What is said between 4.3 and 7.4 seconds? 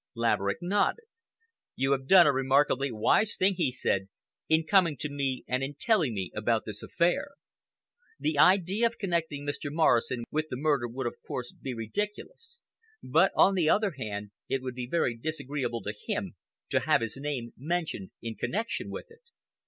"in coming to me and in telling me about this affair.